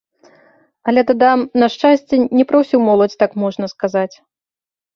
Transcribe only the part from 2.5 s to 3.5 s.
пра ўсю моладзь так